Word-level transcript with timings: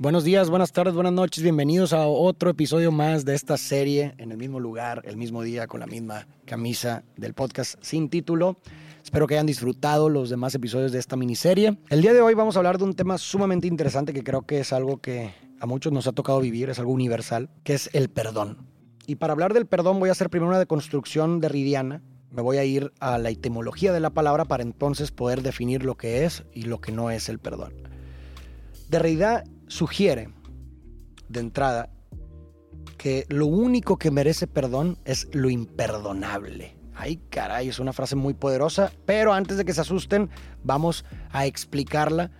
Buenos 0.00 0.22
días, 0.22 0.48
buenas 0.48 0.70
tardes, 0.70 0.94
buenas 0.94 1.12
noches, 1.12 1.42
bienvenidos 1.42 1.92
a 1.92 2.06
otro 2.06 2.50
episodio 2.50 2.92
más 2.92 3.24
de 3.24 3.34
esta 3.34 3.56
serie 3.56 4.14
en 4.18 4.30
el 4.30 4.38
mismo 4.38 4.60
lugar, 4.60 5.02
el 5.04 5.16
mismo 5.16 5.42
día, 5.42 5.66
con 5.66 5.80
la 5.80 5.88
misma 5.88 6.28
camisa 6.44 7.02
del 7.16 7.34
podcast 7.34 7.74
sin 7.80 8.08
título. 8.08 8.60
Espero 9.02 9.26
que 9.26 9.34
hayan 9.34 9.46
disfrutado 9.46 10.08
los 10.08 10.30
demás 10.30 10.54
episodios 10.54 10.92
de 10.92 11.00
esta 11.00 11.16
miniserie. 11.16 11.78
El 11.90 12.00
día 12.00 12.12
de 12.12 12.20
hoy 12.20 12.34
vamos 12.34 12.54
a 12.54 12.60
hablar 12.60 12.78
de 12.78 12.84
un 12.84 12.94
tema 12.94 13.18
sumamente 13.18 13.66
interesante 13.66 14.12
que 14.12 14.22
creo 14.22 14.42
que 14.42 14.60
es 14.60 14.72
algo 14.72 14.98
que 14.98 15.34
a 15.58 15.66
muchos 15.66 15.92
nos 15.92 16.06
ha 16.06 16.12
tocado 16.12 16.38
vivir, 16.38 16.70
es 16.70 16.78
algo 16.78 16.92
universal, 16.92 17.50
que 17.64 17.74
es 17.74 17.90
el 17.92 18.08
perdón. 18.08 18.68
Y 19.04 19.16
para 19.16 19.32
hablar 19.32 19.52
del 19.52 19.66
perdón 19.66 19.98
voy 19.98 20.10
a 20.10 20.12
hacer 20.12 20.30
primero 20.30 20.48
una 20.48 20.60
deconstrucción 20.60 21.40
derridiana. 21.40 22.02
Me 22.30 22.42
voy 22.42 22.58
a 22.58 22.64
ir 22.64 22.92
a 23.00 23.18
la 23.18 23.30
etimología 23.30 23.92
de 23.92 23.98
la 23.98 24.10
palabra 24.10 24.44
para 24.44 24.62
entonces 24.62 25.10
poder 25.10 25.42
definir 25.42 25.84
lo 25.84 25.96
que 25.96 26.24
es 26.24 26.44
y 26.54 26.62
lo 26.62 26.80
que 26.80 26.92
no 26.92 27.10
es 27.10 27.28
el 27.28 27.40
perdón. 27.40 27.72
Derrida 28.88 29.42
sugiere, 29.68 30.28
de 31.28 31.40
entrada, 31.40 31.90
que 32.96 33.24
lo 33.28 33.46
único 33.46 33.96
que 33.96 34.10
merece 34.10 34.46
perdón 34.46 34.98
es 35.04 35.28
lo 35.32 35.50
imperdonable. 35.50 36.76
Ay, 36.94 37.20
caray, 37.30 37.68
es 37.68 37.78
una 37.78 37.92
frase 37.92 38.16
muy 38.16 38.34
poderosa, 38.34 38.92
pero 39.06 39.32
antes 39.32 39.56
de 39.56 39.64
que 39.64 39.72
se 39.72 39.82
asusten, 39.82 40.30
vamos 40.64 41.04
a 41.30 41.46
explicarla 41.46 42.32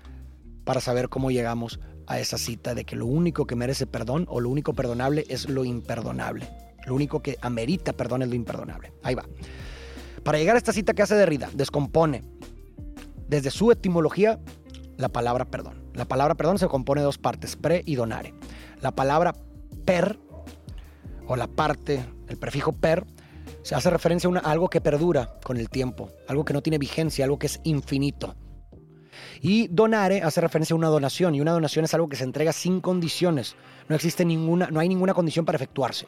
para 0.64 0.80
saber 0.80 1.08
cómo 1.08 1.30
llegamos 1.30 1.78
a 2.08 2.18
esa 2.18 2.38
cita 2.38 2.74
de 2.74 2.84
que 2.84 2.96
lo 2.96 3.06
único 3.06 3.46
que 3.46 3.54
merece 3.54 3.86
perdón 3.86 4.26
o 4.28 4.40
lo 4.40 4.48
único 4.48 4.72
perdonable 4.72 5.24
es 5.28 5.48
lo 5.48 5.64
imperdonable. 5.64 6.48
Lo 6.86 6.94
único 6.94 7.20
que 7.20 7.38
amerita 7.40 7.92
perdón 7.92 8.22
es 8.22 8.28
lo 8.28 8.34
imperdonable. 8.34 8.92
Ahí 9.02 9.14
va. 9.14 9.24
Para 10.24 10.38
llegar 10.38 10.56
a 10.56 10.58
esta 10.58 10.72
cita 10.72 10.94
que 10.94 11.02
hace 11.02 11.14
Derrida, 11.14 11.50
descompone 11.54 12.22
desde 13.28 13.50
su 13.50 13.70
etimología 13.70 14.40
la 14.98 15.08
palabra 15.08 15.46
perdón. 15.46 15.82
La 15.94 16.04
palabra 16.04 16.34
perdón 16.34 16.58
se 16.58 16.68
compone 16.68 17.00
de 17.00 17.06
dos 17.06 17.18
partes, 17.18 17.56
pre 17.56 17.82
y 17.86 17.94
donare. 17.94 18.34
La 18.82 18.90
palabra 18.90 19.32
per, 19.84 20.18
o 21.26 21.36
la 21.36 21.46
parte, 21.46 22.04
el 22.26 22.36
prefijo 22.36 22.72
per, 22.72 23.06
se 23.62 23.74
hace 23.74 23.88
referencia 23.90 24.28
a, 24.28 24.50
algo 24.50 24.68
que 24.68 24.80
perdura 24.80 25.38
con 25.42 25.56
el 25.56 25.70
tiempo, 25.70 26.10
algo 26.26 26.44
que 26.44 26.52
no 26.52 26.62
tiene 26.62 26.78
vigencia, 26.78 27.24
algo 27.24 27.38
que 27.38 27.46
es 27.46 27.60
infinito. 27.64 28.36
Y 29.40 29.68
donare 29.68 30.22
hace 30.22 30.40
referencia 30.40 30.74
a 30.74 30.76
una 30.76 30.88
donación, 30.88 31.34
y 31.34 31.40
una 31.40 31.52
donación 31.52 31.84
es 31.84 31.94
algo 31.94 32.08
que 32.08 32.16
se 32.16 32.24
entrega 32.24 32.52
sin 32.52 32.80
condiciones. 32.80 33.56
No 33.88 33.94
existe 33.94 34.24
ninguna, 34.24 34.68
no 34.70 34.80
hay 34.80 34.88
ninguna 34.88 35.14
condición 35.14 35.44
para 35.44 35.56
efectuarse. 35.56 36.06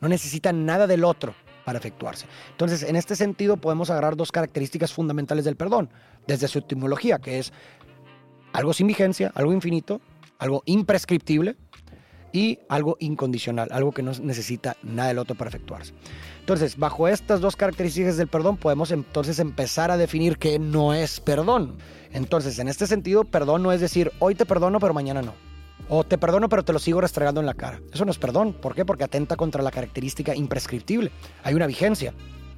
No 0.00 0.08
necesita 0.08 0.52
nada 0.52 0.86
del 0.86 1.04
otro 1.04 1.34
para 1.64 1.78
efectuarse. 1.78 2.26
Entonces, 2.50 2.82
en 2.82 2.96
este 2.96 3.16
sentido, 3.16 3.56
podemos 3.56 3.90
agarrar 3.90 4.16
dos 4.16 4.32
características 4.32 4.92
fundamentales 4.92 5.44
del 5.44 5.56
perdón, 5.56 5.90
desde 6.26 6.48
su 6.48 6.58
etimología, 6.58 7.18
que 7.18 7.38
es 7.38 7.52
algo 8.52 8.72
sin 8.72 8.86
vigencia, 8.86 9.32
algo 9.34 9.52
infinito, 9.52 10.00
algo 10.38 10.62
imprescriptible 10.66 11.56
y 12.32 12.58
algo 12.68 12.96
incondicional, 12.98 13.68
algo 13.70 13.92
que 13.92 14.02
no 14.02 14.12
necesita 14.20 14.76
nada 14.82 15.08
del 15.08 15.18
otro 15.18 15.36
para 15.36 15.48
efectuarse. 15.48 15.94
Entonces, 16.40 16.76
bajo 16.76 17.08
estas 17.08 17.40
dos 17.40 17.56
características 17.56 18.16
del 18.16 18.28
perdón, 18.28 18.56
podemos 18.56 18.90
entonces 18.90 19.38
empezar 19.38 19.90
a 19.90 19.96
definir 19.96 20.36
qué 20.36 20.58
no 20.58 20.92
es 20.92 21.20
perdón. 21.20 21.78
Entonces, 22.12 22.58
en 22.58 22.68
este 22.68 22.86
sentido, 22.86 23.24
perdón 23.24 23.62
no 23.62 23.72
es 23.72 23.80
decir, 23.80 24.12
hoy 24.18 24.34
te 24.34 24.46
perdono, 24.46 24.80
pero 24.80 24.92
mañana 24.92 25.22
no. 25.22 25.32
O 25.88 26.04
te 26.04 26.16
perdono, 26.16 26.48
pero 26.48 26.64
te 26.64 26.72
lo 26.72 26.78
sigo 26.78 27.00
restregando 27.00 27.40
en 27.40 27.46
la 27.46 27.54
cara. 27.54 27.80
Eso 27.92 28.04
no 28.04 28.10
es 28.10 28.18
perdón. 28.18 28.54
¿Por 28.54 28.74
qué? 28.74 28.84
Porque 28.84 29.04
atenta 29.04 29.36
contra 29.36 29.62
la 29.62 29.70
característica 29.70 30.34
imprescriptible. 30.34 31.10
Hay 31.42 31.54
una 31.54 31.66
vigencia. 31.66 32.14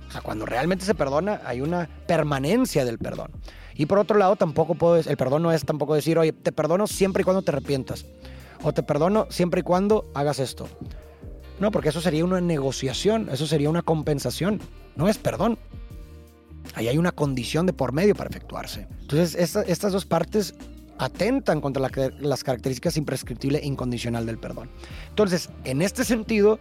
O 0.08 0.12
sea, 0.12 0.20
cuando 0.20 0.46
realmente 0.46 0.84
se 0.84 0.94
perdona, 0.94 1.40
hay 1.44 1.60
una 1.60 1.88
permanencia 2.06 2.84
del 2.84 2.98
perdón. 2.98 3.32
Y 3.74 3.86
por 3.86 3.98
otro 3.98 4.16
lado, 4.16 4.36
tampoco 4.36 4.74
puedes, 4.76 5.06
el 5.06 5.16
perdón 5.16 5.42
no 5.42 5.52
es 5.52 5.64
tampoco 5.64 5.94
decir, 5.94 6.18
oye, 6.18 6.32
te 6.32 6.52
perdono 6.52 6.86
siempre 6.86 7.22
y 7.22 7.24
cuando 7.24 7.42
te 7.42 7.50
arrepientas. 7.50 8.06
O 8.62 8.72
te 8.72 8.82
perdono 8.82 9.26
siempre 9.28 9.60
y 9.60 9.62
cuando 9.64 10.10
hagas 10.14 10.38
esto. 10.38 10.68
No, 11.58 11.70
porque 11.70 11.88
eso 11.88 12.00
sería 12.00 12.24
una 12.24 12.40
negociación, 12.40 13.28
eso 13.30 13.46
sería 13.46 13.68
una 13.68 13.82
compensación. 13.82 14.60
No 14.94 15.08
es 15.08 15.18
perdón. 15.18 15.58
Ahí 16.74 16.88
hay 16.88 16.98
una 16.98 17.12
condición 17.12 17.66
de 17.66 17.72
por 17.72 17.92
medio 17.92 18.14
para 18.14 18.30
efectuarse. 18.30 18.86
Entonces, 19.00 19.34
estas 19.34 19.92
dos 19.92 20.04
partes 20.04 20.54
atentan 20.98 21.60
contra 21.60 21.88
las 22.20 22.44
características 22.44 22.96
imprescriptible 22.96 23.58
e 23.58 23.66
incondicional 23.66 24.26
del 24.26 24.38
perdón. 24.38 24.70
Entonces, 25.08 25.50
en 25.64 25.82
este 25.82 26.04
sentido, 26.04 26.58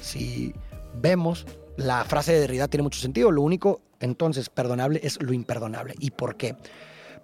si 0.00 0.54
vemos 1.00 1.46
la 1.76 2.04
frase 2.04 2.32
de 2.32 2.40
Derrida 2.40 2.68
tiene 2.68 2.82
mucho 2.82 3.00
sentido. 3.00 3.30
Lo 3.30 3.42
único 3.42 3.80
entonces 4.00 4.50
perdonable 4.50 5.00
es 5.02 5.22
lo 5.22 5.32
imperdonable. 5.32 5.94
¿Y 6.00 6.10
por 6.10 6.36
qué? 6.36 6.56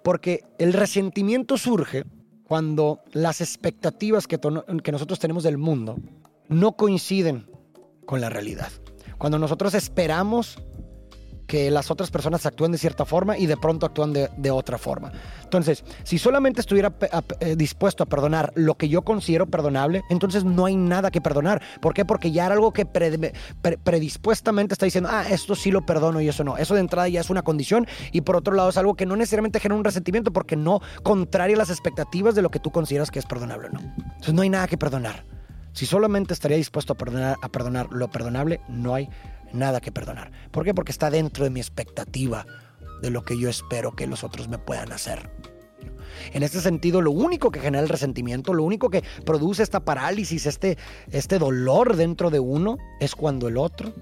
Porque 0.01 0.43
el 0.57 0.73
resentimiento 0.73 1.57
surge 1.57 2.05
cuando 2.47 3.01
las 3.11 3.41
expectativas 3.41 4.27
que 4.27 4.39
nosotros 4.91 5.19
tenemos 5.19 5.43
del 5.43 5.57
mundo 5.57 5.97
no 6.47 6.77
coinciden 6.77 7.49
con 8.05 8.21
la 8.21 8.29
realidad. 8.29 8.69
Cuando 9.17 9.39
nosotros 9.39 9.73
esperamos 9.73 10.57
que 11.47 11.71
las 11.71 11.91
otras 11.91 12.11
personas 12.11 12.45
actúen 12.45 12.71
de 12.71 12.77
cierta 12.77 13.05
forma 13.05 13.37
y 13.37 13.45
de 13.45 13.57
pronto 13.57 13.85
actúan 13.85 14.13
de, 14.13 14.51
otra 14.51 14.77
forma. 14.77 15.11
Entonces, 15.43 15.83
si 16.03 16.17
solamente 16.17 16.61
estuviera 16.61 16.93
eh, 17.39 17.55
dispuesto 17.55 18.03
a 18.03 18.05
perdonar 18.05 18.51
lo 18.55 18.75
que 18.75 18.87
yo 18.89 19.01
considero 19.01 19.45
perdonable, 19.47 20.03
entonces 20.09 20.43
no 20.43 20.65
hay 20.65 20.75
nada 20.75 21.11
que 21.11 21.19
perdonar. 21.21 21.61
¿Por 21.81 21.93
qué? 21.93 22.05
Porque 22.05 22.31
ya 22.31 22.45
era 22.45 22.55
algo 22.55 22.71
que 22.71 22.85
predispuestamente 22.85 24.73
está 24.73 24.85
diciendo, 24.85 25.09
ah, 25.11 25.25
esto 25.29 25.55
sí 25.55 25.71
lo 25.71 25.85
perdono 25.85 26.21
y 26.21 26.29
eso 26.29 26.43
no. 26.43 26.57
Eso 26.57 26.73
de 26.73 26.79
entrada 26.79 27.07
ya 27.09 27.21
es 27.21 27.29
una 27.29 27.41
condición 27.41 27.87
y 28.11 28.21
por 28.21 28.35
otro 28.35 28.53
lado 28.53 28.69
es 28.69 28.77
algo 28.77 28.95
que 28.95 29.05
no 29.05 29.15
necesariamente 29.15 29.59
genera 29.59 29.77
un 29.77 29.83
resentimiento 29.83 30.31
porque 30.31 30.55
no 30.55 30.81
contraria 31.03 31.57
las 31.57 31.69
expectativas 31.69 32.35
de 32.35 32.41
lo 32.41 32.49
que 32.49 32.59
tú 32.59 32.71
consideras 32.71 33.11
que 33.11 33.19
es 33.19 33.25
perdonable 33.25 33.67
o 33.67 33.71
no. 33.71 33.79
Entonces 33.79 34.33
no 34.33 34.41
hay 34.41 34.49
nada 34.49 34.67
que 34.67 34.77
perdonar. 34.77 35.25
Si 35.73 35.85
solamente 35.85 36.33
estaría 36.33 36.55
dispuesto 36.55 36.93
a 36.93 36.95
perdonar, 36.95 37.35
a 37.41 37.49
perdonar 37.49 37.87
lo 37.91 38.07
perdonable, 38.09 38.61
no 38.69 38.95
hay 38.95 39.09
nada 39.53 39.81
que 39.81 39.91
perdonar. 39.91 40.31
¿Por 40.51 40.63
qué? 40.63 40.73
Porque 40.73 40.91
está 40.91 41.09
dentro 41.09 41.43
de 41.43 41.49
mi 41.49 41.59
expectativa 41.59 42.45
de 43.01 43.09
lo 43.09 43.23
que 43.23 43.37
yo 43.37 43.49
espero 43.49 43.95
que 43.95 44.07
los 44.07 44.23
otros 44.23 44.47
me 44.47 44.57
puedan 44.57 44.91
hacer. 44.91 45.29
En 46.33 46.43
este 46.43 46.61
sentido, 46.61 47.01
lo 47.01 47.11
único 47.11 47.51
que 47.51 47.59
genera 47.59 47.83
el 47.83 47.89
resentimiento, 47.89 48.53
lo 48.53 48.63
único 48.63 48.89
que 48.89 49.03
produce 49.25 49.63
esta 49.63 49.81
parálisis, 49.81 50.45
este, 50.45 50.77
este 51.11 51.39
dolor 51.39 51.95
dentro 51.95 52.29
de 52.29 52.39
uno, 52.39 52.77
es 52.99 53.15
cuando 53.15 53.47
el 53.47 53.57
otro, 53.57 53.93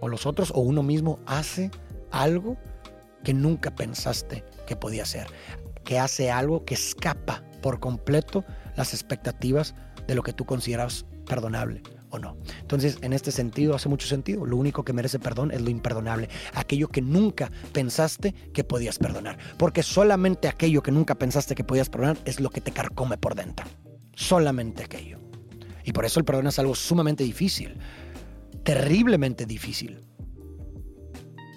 o 0.00 0.08
los 0.08 0.26
otros, 0.26 0.52
o 0.54 0.60
uno 0.60 0.82
mismo 0.82 1.18
hace 1.26 1.70
algo 2.10 2.56
que 3.24 3.34
nunca 3.34 3.74
pensaste 3.74 4.44
que 4.66 4.76
podía 4.76 5.02
hacer. 5.02 5.26
Que 5.84 5.98
hace 5.98 6.30
algo 6.30 6.64
que 6.64 6.74
escapa 6.74 7.42
por 7.62 7.80
completo 7.80 8.44
las 8.76 8.92
expectativas 8.92 9.74
de 10.06 10.14
lo 10.14 10.22
que 10.22 10.32
tú 10.32 10.44
consideras 10.44 11.06
perdonable 11.26 11.82
o 12.10 12.18
no. 12.18 12.36
Entonces, 12.60 12.98
en 13.02 13.12
este 13.12 13.32
sentido, 13.32 13.74
hace 13.74 13.88
mucho 13.88 14.06
sentido. 14.06 14.46
Lo 14.46 14.56
único 14.56 14.84
que 14.84 14.92
merece 14.92 15.18
perdón 15.18 15.50
es 15.50 15.60
lo 15.60 15.70
imperdonable, 15.70 16.28
aquello 16.54 16.88
que 16.88 17.02
nunca 17.02 17.50
pensaste 17.72 18.32
que 18.52 18.64
podías 18.64 18.98
perdonar. 18.98 19.38
Porque 19.58 19.82
solamente 19.82 20.48
aquello 20.48 20.82
que 20.82 20.92
nunca 20.92 21.14
pensaste 21.14 21.54
que 21.54 21.64
podías 21.64 21.88
perdonar 21.88 22.18
es 22.24 22.40
lo 22.40 22.50
que 22.50 22.60
te 22.60 22.72
carcome 22.72 23.18
por 23.18 23.34
dentro. 23.34 23.66
Solamente 24.14 24.84
aquello. 24.84 25.18
Y 25.84 25.92
por 25.92 26.04
eso 26.04 26.18
el 26.18 26.24
perdón 26.24 26.48
es 26.48 26.58
algo 26.58 26.74
sumamente 26.74 27.22
difícil, 27.22 27.78
terriblemente 28.64 29.46
difícil. 29.46 30.00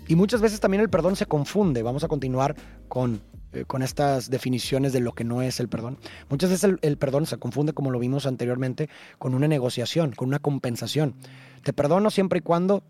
Y 0.07 0.15
muchas 0.15 0.41
veces 0.41 0.59
también 0.59 0.81
el 0.81 0.89
perdón 0.89 1.15
se 1.15 1.25
confunde. 1.25 1.83
Vamos 1.83 2.03
a 2.03 2.07
continuar 2.07 2.55
con 2.87 3.21
eh, 3.51 3.65
con 3.65 3.81
estas 3.81 4.29
definiciones 4.29 4.93
de 4.93 4.99
lo 4.99 5.13
que 5.13 5.23
no 5.23 5.41
es 5.41 5.59
el 5.59 5.69
perdón. 5.69 5.97
Muchas 6.29 6.51
veces 6.51 6.77
el, 6.81 6.97
perdón 6.97 7.25
se 7.25 7.37
confunde, 7.37 7.73
como 7.73 7.89
lo 7.89 7.97
vimos 7.97 8.27
anteriormente, 8.27 8.89
con 9.17 9.33
una 9.33 9.47
negociación, 9.47 10.11
con 10.11 10.27
una 10.27 10.37
compensación. 10.37 11.15
Te 11.63 11.73
perdono 11.73 12.11
siempre 12.11 12.39
y 12.39 12.41
cuando 12.41 12.83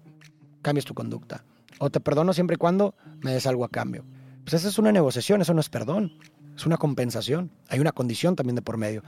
cambies 0.61 0.83
tu 0.83 0.93
conducta. 0.93 1.45
O 1.79 1.89
te 1.89 2.01
perdono 2.01 2.33
siempre 2.33 2.55
y 2.55 2.57
cuando 2.57 2.93
me 3.21 3.31
des 3.31 3.47
algo 3.47 3.63
a 3.63 3.69
cambio. 3.69 4.03
Pues 4.43 4.55
esa 4.55 4.67
es 4.67 4.77
una 4.77 4.91
negociación, 4.91 5.41
eso 5.41 5.53
no 5.53 5.61
es 5.61 5.69
perdón. 5.69 6.11
Es 6.57 6.65
una 6.65 6.75
compensación. 6.75 7.51
Hay 7.69 7.79
una 7.79 7.93
condición 7.93 8.35
también 8.35 8.55
de 8.55 8.61
por 8.61 8.75
medio. 8.75 9.01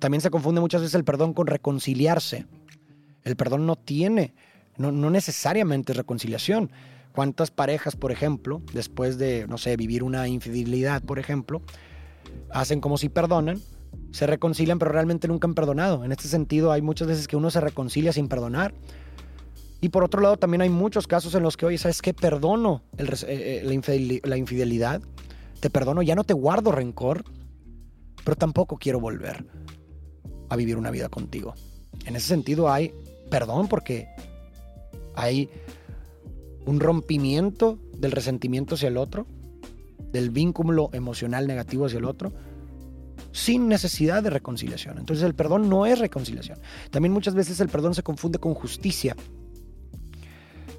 También 0.00 0.20
se 0.20 0.30
confunde 0.30 0.60
muchas 0.60 0.80
veces 0.80 0.96
el 0.96 1.04
perdón 1.04 1.34
con 1.34 1.46
reconciliarse. 1.46 2.46
El 3.22 3.36
perdón 3.36 3.64
no 3.64 3.76
tiene, 3.76 4.34
no, 4.76 4.90
no 4.90 5.10
necesariamente 5.10 5.92
es 5.92 5.96
reconciliación. 5.98 6.72
¿Cuántas 7.16 7.50
parejas, 7.50 7.96
por 7.96 8.12
ejemplo, 8.12 8.60
después 8.74 9.16
de, 9.16 9.46
no 9.48 9.56
sé, 9.56 9.74
vivir 9.78 10.02
una 10.02 10.28
infidelidad, 10.28 11.02
por 11.02 11.18
ejemplo, 11.18 11.62
hacen 12.52 12.82
como 12.82 12.98
si 12.98 13.08
perdonan, 13.08 13.58
se 14.12 14.26
reconcilian, 14.26 14.78
pero 14.78 14.92
realmente 14.92 15.26
nunca 15.26 15.48
han 15.48 15.54
perdonado? 15.54 16.04
En 16.04 16.12
este 16.12 16.28
sentido, 16.28 16.72
hay 16.72 16.82
muchas 16.82 17.08
veces 17.08 17.26
que 17.26 17.34
uno 17.34 17.50
se 17.50 17.58
reconcilia 17.62 18.12
sin 18.12 18.28
perdonar. 18.28 18.74
Y 19.80 19.88
por 19.88 20.04
otro 20.04 20.20
lado, 20.20 20.36
también 20.36 20.60
hay 20.60 20.68
muchos 20.68 21.06
casos 21.06 21.34
en 21.34 21.42
los 21.42 21.56
que, 21.56 21.64
oye, 21.64 21.78
¿sabes 21.78 22.02
qué? 22.02 22.12
Perdono 22.12 22.82
eh, 22.98 23.06
eh, 23.26 24.20
la 24.22 24.36
infidelidad, 24.36 25.00
te 25.60 25.70
perdono, 25.70 26.02
ya 26.02 26.16
no 26.16 26.24
te 26.24 26.34
guardo 26.34 26.70
rencor, 26.70 27.24
pero 28.26 28.36
tampoco 28.36 28.76
quiero 28.76 29.00
volver 29.00 29.42
a 30.50 30.56
vivir 30.56 30.76
una 30.76 30.90
vida 30.90 31.08
contigo. 31.08 31.54
En 32.04 32.14
ese 32.14 32.28
sentido 32.28 32.70
hay 32.70 32.92
perdón 33.30 33.68
porque 33.68 34.06
hay 35.14 35.48
un 36.66 36.80
rompimiento 36.80 37.78
del 37.96 38.12
resentimiento 38.12 38.74
hacia 38.74 38.88
el 38.88 38.96
otro, 38.96 39.26
del 40.12 40.30
vínculo 40.30 40.90
emocional 40.92 41.46
negativo 41.46 41.86
hacia 41.86 41.98
el 41.98 42.04
otro, 42.04 42.32
sin 43.32 43.68
necesidad 43.68 44.22
de 44.22 44.30
reconciliación. 44.30 44.98
Entonces 44.98 45.24
el 45.24 45.34
perdón 45.34 45.68
no 45.68 45.86
es 45.86 45.98
reconciliación. 45.98 46.58
También 46.90 47.12
muchas 47.12 47.34
veces 47.34 47.60
el 47.60 47.68
perdón 47.68 47.94
se 47.94 48.02
confunde 48.02 48.38
con 48.38 48.54
justicia. 48.54 49.16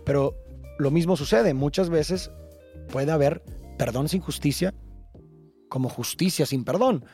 Pero 0.06 0.36
lo 0.78 0.92
mismo 0.92 1.16
sucede. 1.16 1.54
Muchas 1.54 1.90
veces 1.90 2.32
puede 2.92 3.12
haber 3.12 3.44
perdón 3.78 4.10
sin 4.10 4.22
justicia 4.22 4.74
como 5.70 5.90
justicia 5.90 6.46
sin 6.46 6.64
perdón. 6.64 7.06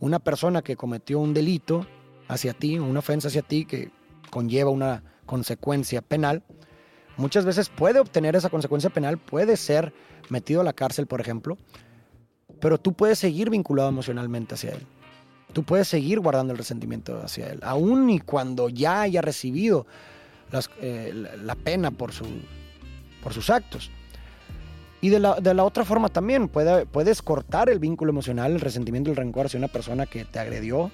Una 0.00 0.18
persona 0.18 0.62
que 0.62 0.76
cometió 0.76 1.20
un 1.20 1.34
delito 1.34 1.86
hacia 2.28 2.52
ti, 2.52 2.78
una 2.78 2.98
ofensa 2.98 3.28
hacia 3.28 3.42
ti 3.42 3.64
que 3.64 3.90
conlleva 4.30 4.70
una 4.70 5.04
consecuencia 5.26 6.02
penal, 6.02 6.44
muchas 7.16 7.44
veces 7.44 7.68
puede 7.68 8.00
obtener 8.00 8.36
esa 8.36 8.50
consecuencia 8.50 8.90
penal, 8.90 9.18
puede 9.18 9.56
ser 9.56 9.92
metido 10.28 10.60
a 10.60 10.64
la 10.64 10.72
cárcel, 10.72 11.06
por 11.06 11.20
ejemplo, 11.20 11.56
pero 12.60 12.78
tú 12.78 12.92
puedes 12.92 13.18
seguir 13.18 13.50
vinculado 13.50 13.88
emocionalmente 13.88 14.54
hacia 14.54 14.72
él. 14.72 14.86
Tú 15.52 15.64
puedes 15.64 15.88
seguir 15.88 16.20
guardando 16.20 16.52
el 16.52 16.58
resentimiento 16.58 17.20
hacia 17.22 17.50
él, 17.50 17.60
aun 17.62 18.08
y 18.08 18.20
cuando 18.20 18.68
ya 18.68 19.02
haya 19.02 19.20
recibido 19.20 19.86
eh, 20.80 21.12
la 21.42 21.54
pena 21.54 21.90
por, 21.90 22.12
su, 22.12 22.24
por 23.22 23.34
sus 23.34 23.50
actos. 23.50 23.90
Y 25.00 25.08
de 25.08 25.18
la, 25.18 25.34
de 25.40 25.52
la, 25.52 25.64
otra 25.64 25.84
forma 25.84 26.08
también, 26.08 26.48
puede, 26.48 26.86
puedes 26.86 27.22
cortar 27.22 27.68
el 27.68 27.80
vínculo 27.80 28.10
emocional, 28.10 28.52
el 28.52 28.60
resentimiento 28.60 29.10
el 29.10 29.16
rencor 29.16 29.46
hacia 29.46 29.58
una 29.58 29.68
persona 29.68 30.06
que 30.06 30.24
te 30.24 30.38
agredió, 30.38 30.92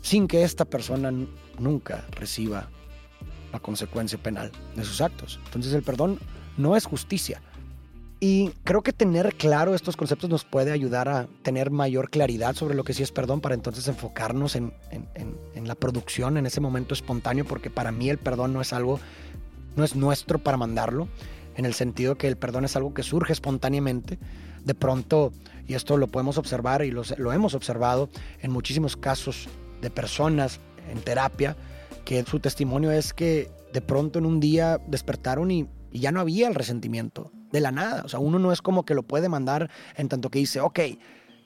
sin 0.00 0.28
que 0.28 0.44
esta 0.44 0.64
persona 0.64 1.12
nunca 1.58 2.04
reciba 2.12 2.68
la 3.54 3.60
consecuencia 3.60 4.18
penal 4.18 4.50
de 4.74 4.84
sus 4.84 5.00
actos. 5.00 5.40
Entonces 5.46 5.72
el 5.72 5.82
perdón 5.82 6.18
no 6.56 6.76
es 6.76 6.84
justicia. 6.84 7.40
Y 8.18 8.50
creo 8.64 8.82
que 8.82 8.92
tener 8.92 9.34
claro 9.36 9.74
estos 9.74 9.96
conceptos 9.96 10.28
nos 10.28 10.44
puede 10.44 10.72
ayudar 10.72 11.08
a 11.08 11.28
tener 11.42 11.70
mayor 11.70 12.10
claridad 12.10 12.56
sobre 12.56 12.74
lo 12.74 12.82
que 12.82 12.94
sí 12.94 13.02
es 13.02 13.12
perdón 13.12 13.40
para 13.40 13.54
entonces 13.54 13.86
enfocarnos 13.86 14.56
en, 14.56 14.72
la 15.54 15.74
producción, 15.76 16.36
en 16.36 16.46
ese 16.46 16.60
momento 16.60 16.94
espontáneo, 16.94 17.44
porque 17.44 17.70
para 17.70 17.92
mí 17.92 18.10
el 18.10 18.18
perdón 18.18 18.52
no 18.52 18.60
es 18.60 18.72
algo, 18.72 18.98
no 19.76 19.84
es 19.84 19.94
nuestro 19.94 20.38
para 20.38 20.56
mandarlo, 20.56 21.08
en 21.56 21.64
el 21.64 21.74
sentido 21.74 22.16
que 22.16 22.26
el 22.26 22.36
perdón 22.36 22.64
es 22.64 22.74
algo 22.76 22.92
que 22.92 23.02
surge 23.02 23.32
espontáneamente. 23.32 24.18
De 24.64 24.74
pronto, 24.74 25.32
y 25.68 25.74
esto 25.74 25.96
lo 25.96 26.08
podemos 26.08 26.38
observar 26.38 26.84
y 26.84 26.90
lo 26.90 27.32
hemos 27.32 27.54
observado 27.54 28.08
en 28.40 28.50
muchísimos 28.50 28.96
casos 28.96 29.48
de 29.80 29.90
personas 29.90 30.60
en 30.90 31.00
terapia, 31.02 31.56
que 32.04 32.22
su 32.24 32.40
testimonio 32.40 32.90
es 32.90 33.12
que 33.12 33.50
de 33.72 33.80
pronto 33.80 34.18
en 34.18 34.26
un 34.26 34.40
día 34.40 34.78
despertaron 34.86 35.50
y, 35.50 35.68
ya 35.92 36.10
no 36.10 36.20
había 36.20 36.48
el 36.48 36.56
resentimiento, 36.56 37.30
de 37.52 37.60
la 37.60 37.70
nada. 37.70 38.02
O 38.04 38.08
sea, 38.08 38.18
uno 38.18 38.40
no 38.40 38.50
es 38.50 38.60
como 38.60 38.84
que 38.84 38.94
lo 38.94 39.04
puede 39.04 39.28
mandar 39.28 39.70
en 39.96 40.08
tanto 40.08 40.28
que 40.28 40.40
dice, 40.40 40.60
ok, 40.60 40.80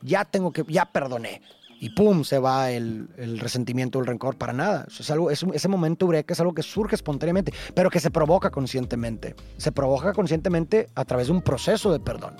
ya 0.01 0.25
tengo 0.25 0.53
que, 0.53 0.65
ya 0.69 0.91
perdoné, 0.91 1.43
y 1.81 1.91
pum, 1.91 2.25
se 2.25 2.39
va 2.39 2.71
el, 2.71 3.09
el 3.19 3.39
resentimiento, 3.39 4.01
el 4.01 4.07
rencor, 4.07 4.37
para 4.37 4.53
nada. 4.53 4.87
es 4.89 5.11
algo, 5.11 5.31
es, 5.31 5.45
ese 5.53 5.69
momento 5.69 6.07
eureka 6.07 6.33
es 6.33 6.41
algo 6.41 6.55
que 6.55 6.63
surge 6.63 6.95
espontáneamente, 6.95 7.53
pero 7.75 7.91
que 7.91 8.01
se 8.01 8.11
provoca 8.11 8.51
conscientemente. 8.51 9.37
Se 9.59 9.71
provoca 9.71 10.13
conscientemente 10.13 10.89
a 10.95 11.05
través 11.05 11.27
de 11.27 11.35
un 11.35 11.43
proceso 11.43 11.93
de 11.93 12.01
perdón, 12.01 12.35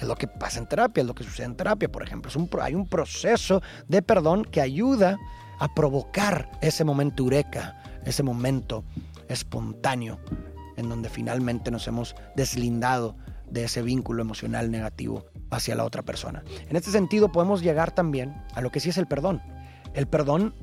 es 0.00 0.08
lo 0.08 0.16
que 0.16 0.26
pasa 0.26 0.58
en 0.58 0.66
terapia, 0.66 1.02
es 1.02 1.06
lo 1.06 1.14
que 1.14 1.24
sucede 1.24 1.46
en 1.46 1.56
terapia, 1.56 1.90
por 1.90 2.02
ejemplo. 2.02 2.30
Hay 2.62 2.74
un 2.74 2.88
proceso 2.88 3.62
de 3.88 4.02
perdón 4.02 4.44
que 4.44 4.60
ayuda 4.60 5.18
a 5.60 5.72
provocar 5.74 6.50
ese 6.60 6.84
momento 6.84 7.22
eureka, 7.22 7.80
ese 8.04 8.22
momento 8.22 8.84
espontáneo 9.28 10.18
en 10.76 10.88
donde 10.88 11.08
finalmente 11.08 11.70
nos 11.70 11.86
hemos 11.86 12.16
deslindado 12.34 13.16
de 13.48 13.64
ese 13.64 13.82
vínculo 13.82 14.22
emocional 14.22 14.70
negativo 14.70 15.26
hacia 15.50 15.74
la 15.74 15.84
otra 15.84 16.02
persona. 16.02 16.42
En 16.68 16.76
este 16.76 16.90
sentido 16.90 17.30
podemos 17.30 17.62
llegar 17.62 17.92
también 17.92 18.34
a 18.54 18.60
lo 18.60 18.70
que 18.70 18.80
sí 18.80 18.88
es 18.88 18.98
el 18.98 19.06
perdón. 19.06 19.42
El 19.94 20.06
perdón 20.06 20.54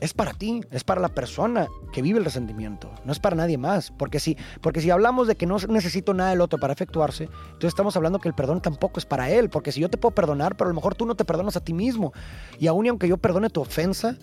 es 0.00 0.14
para 0.14 0.32
ti, 0.32 0.62
es 0.70 0.82
para 0.82 1.00
la 1.00 1.10
persona 1.10 1.68
que 1.92 2.02
vive 2.02 2.18
el 2.18 2.24
resentimiento, 2.24 2.90
no 3.04 3.12
es 3.12 3.18
para 3.18 3.36
nadie 3.36 3.58
más. 3.58 3.90
Porque 3.90 4.18
si, 4.18 4.36
porque 4.62 4.80
si 4.80 4.90
hablamos 4.90 5.28
de 5.28 5.36
que 5.36 5.46
no 5.46 5.58
necesito 5.68 6.14
nada 6.14 6.30
del 6.30 6.40
otro 6.40 6.58
para 6.58 6.72
efectuarse, 6.72 7.24
entonces 7.24 7.68
estamos 7.68 7.96
hablando 7.96 8.18
que 8.18 8.28
el 8.28 8.34
perdón 8.34 8.62
tampoco 8.62 8.98
es 8.98 9.06
para 9.06 9.30
él. 9.30 9.50
Porque 9.50 9.72
si 9.72 9.80
yo 9.80 9.90
te 9.90 9.98
puedo 9.98 10.14
perdonar, 10.14 10.56
pero 10.56 10.68
a 10.68 10.72
lo 10.72 10.74
mejor 10.74 10.94
tú 10.94 11.06
no 11.06 11.14
te 11.14 11.24
perdonas 11.24 11.56
a 11.56 11.60
ti 11.60 11.74
mismo. 11.74 12.12
Y 12.58 12.66
aún 12.66 12.86
y 12.86 12.88
aunque 12.88 13.08
yo 13.08 13.18
perdone 13.18 13.50
tu 13.50 13.60
ofensa, 13.60 14.16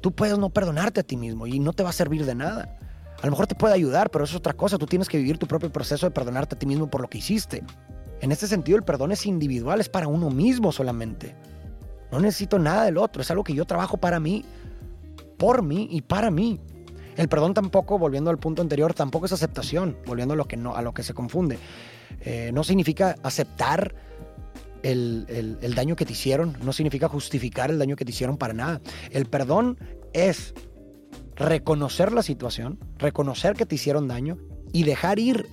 tú 0.00 0.12
puedes 0.12 0.38
no 0.38 0.50
perdonarte 0.50 1.00
a 1.00 1.02
ti 1.02 1.16
mismo 1.16 1.46
y 1.46 1.58
no 1.58 1.72
te 1.72 1.82
va 1.82 1.90
a 1.90 1.94
servir 1.94 2.26
de 2.26 2.34
nada. 2.34 2.78
A 3.22 3.26
lo 3.26 3.30
mejor 3.30 3.46
te 3.46 3.54
puede 3.54 3.72
ayudar, 3.72 4.10
pero 4.10 4.24
es 4.24 4.34
otra 4.34 4.52
cosa. 4.52 4.76
Tú 4.76 4.86
tienes 4.86 5.08
que 5.08 5.16
vivir 5.16 5.38
tu 5.38 5.46
propio 5.46 5.72
proceso 5.72 6.04
de 6.04 6.10
perdonarte 6.10 6.56
a 6.56 6.58
ti 6.58 6.66
mismo 6.66 6.90
por 6.90 7.00
lo 7.00 7.08
que 7.08 7.18
hiciste. 7.18 7.62
En 8.20 8.30
este 8.30 8.46
sentido, 8.46 8.76
el 8.76 8.84
perdón 8.84 9.12
es 9.12 9.24
individual, 9.24 9.80
es 9.80 9.88
para 9.88 10.08
uno 10.08 10.28
mismo 10.28 10.72
solamente. 10.72 11.34
No 12.12 12.20
necesito 12.20 12.58
nada 12.58 12.84
del 12.84 12.98
otro, 12.98 13.22
es 13.22 13.30
algo 13.30 13.44
que 13.44 13.54
yo 13.54 13.64
trabajo 13.64 13.96
para 13.96 14.20
mí, 14.20 14.44
por 15.36 15.62
mí 15.62 15.88
y 15.90 16.02
para 16.02 16.30
mí. 16.30 16.60
El 17.16 17.28
perdón 17.28 17.54
tampoco, 17.54 17.98
volviendo 17.98 18.30
al 18.30 18.38
punto 18.38 18.62
anterior, 18.62 18.92
tampoco 18.92 19.26
es 19.26 19.32
aceptación, 19.32 19.96
volviendo 20.06 20.34
a 20.34 20.36
lo 20.36 20.46
que, 20.46 20.56
no, 20.56 20.74
a 20.74 20.82
lo 20.82 20.92
que 20.92 21.02
se 21.02 21.14
confunde. 21.14 21.58
Eh, 22.20 22.50
no 22.52 22.64
significa 22.64 23.14
aceptar 23.22 23.94
el, 24.82 25.58
el 25.62 25.74
daño 25.74 25.96
que 25.96 26.04
te 26.04 26.12
hicieron, 26.12 26.56
no 26.62 26.72
significa 26.72 27.08
justificar 27.08 27.70
el 27.70 27.78
daño 27.78 27.96
que 27.96 28.04
te 28.04 28.10
hicieron 28.10 28.36
para 28.36 28.52
nada. 28.52 28.80
El 29.10 29.26
perdón 29.26 29.78
es 30.12 30.54
reconocer 31.36 32.12
la 32.12 32.22
situación, 32.22 32.78
reconocer 32.98 33.54
que 33.54 33.66
te 33.66 33.76
hicieron 33.76 34.08
daño 34.08 34.38
y 34.72 34.82
dejar 34.82 35.18
ir 35.18 35.46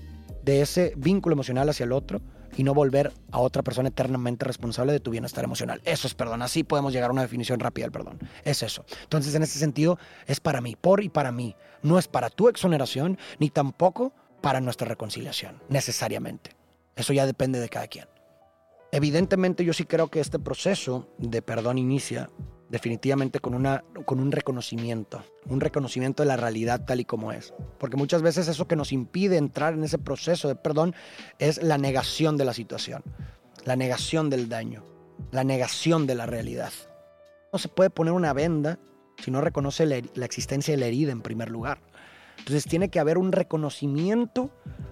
de 0.43 0.61
ese 0.61 0.93
vínculo 0.97 1.33
emocional 1.33 1.69
hacia 1.69 1.83
el 1.83 1.91
otro 1.91 2.21
y 2.57 2.63
no 2.63 2.73
volver 2.73 3.13
a 3.31 3.39
otra 3.39 3.63
persona 3.63 3.89
eternamente 3.89 4.45
responsable 4.45 4.93
de 4.93 4.99
tu 4.99 5.11
bienestar 5.11 5.43
emocional. 5.43 5.81
Eso 5.85 6.07
es 6.07 6.13
perdón. 6.13 6.41
Así 6.41 6.63
podemos 6.63 6.93
llegar 6.93 7.09
a 7.09 7.13
una 7.13 7.21
definición 7.21 7.59
rápida 7.59 7.85
del 7.85 7.91
perdón. 7.91 8.19
Es 8.43 8.63
eso. 8.63 8.85
Entonces, 9.03 9.33
en 9.35 9.43
ese 9.43 9.59
sentido, 9.59 9.97
es 10.27 10.39
para 10.39 10.61
mí, 10.61 10.75
por 10.79 11.03
y 11.03 11.09
para 11.09 11.31
mí. 11.31 11.55
No 11.83 11.97
es 11.97 12.07
para 12.07 12.29
tu 12.29 12.49
exoneración, 12.49 13.17
ni 13.39 13.49
tampoco 13.49 14.13
para 14.41 14.61
nuestra 14.61 14.87
reconciliación, 14.87 15.61
necesariamente. 15.69 16.55
Eso 16.95 17.13
ya 17.13 17.25
depende 17.25 17.59
de 17.59 17.69
cada 17.69 17.87
quien. 17.87 18.05
Evidentemente, 18.91 19.63
yo 19.63 19.73
sí 19.73 19.85
creo 19.85 20.09
que 20.09 20.19
este 20.19 20.39
proceso 20.39 21.07
de 21.17 21.41
perdón 21.41 21.77
inicia 21.77 22.29
definitivamente 22.71 23.41
con, 23.41 23.53
una, 23.53 23.83
con 24.05 24.21
un 24.21 24.31
reconocimiento, 24.31 25.23
un 25.45 25.59
reconocimiento 25.59 26.23
de 26.23 26.27
la 26.27 26.37
realidad 26.37 26.85
tal 26.85 27.01
y 27.01 27.05
como 27.05 27.33
es. 27.33 27.53
Porque 27.77 27.97
muchas 27.97 28.21
veces 28.21 28.47
eso 28.47 28.67
que 28.67 28.77
nos 28.77 28.93
impide 28.93 29.35
entrar 29.35 29.73
en 29.73 29.83
ese 29.83 29.97
proceso 29.97 30.47
de 30.47 30.55
perdón 30.55 30.95
es 31.37 31.61
la 31.61 31.77
negación 31.77 32.37
de 32.37 32.45
la 32.45 32.53
situación, 32.53 33.03
la 33.65 33.75
negación 33.75 34.29
del 34.29 34.47
daño, 34.47 34.85
la 35.31 35.43
negación 35.43 36.07
de 36.07 36.15
la 36.15 36.25
realidad. 36.25 36.71
No 37.51 37.59
se 37.59 37.67
puede 37.67 37.89
poner 37.89 38.13
una 38.13 38.31
venda 38.31 38.79
si 39.21 39.31
no 39.31 39.41
reconoce 39.41 39.85
la, 39.85 40.01
la 40.15 40.25
existencia 40.25 40.73
de 40.73 40.79
la 40.79 40.85
herida 40.85 41.11
en 41.11 41.21
primer 41.21 41.49
lugar. 41.49 41.81
Entonces 42.41 42.65
tiene 42.65 42.89
que 42.89 42.99
haber 42.99 43.19
un 43.19 43.31
reconocimiento 43.31 44.49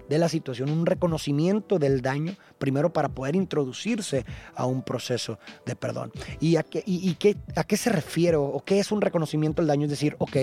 de 0.08 0.18
la 0.18 0.28
situación, 0.28 0.70
un 0.70 0.86
reconocimiento 0.86 1.78
del 1.78 2.00
daño, 2.00 2.34
primero 2.58 2.92
para 2.92 3.08
poder 3.08 3.36
introducirse 3.36 4.24
a 4.54 4.66
un 4.66 4.82
proceso 4.82 5.38
de 5.66 5.76
perdón. 5.76 6.12
¿Y 6.40 6.56
a 6.56 6.62
qué, 6.62 6.82
y, 6.86 7.14
qué, 7.14 7.36
a 7.56 7.64
qué 7.64 7.76
se 7.76 7.90
refiere 7.90 8.36
o 8.36 8.60
qué 8.64 8.80
es 8.80 8.92
un 8.92 9.00
reconocimiento 9.00 9.62
del 9.62 9.68
daño? 9.68 9.84
Es 9.84 9.90
decir, 9.90 10.16
ok, 10.18 10.36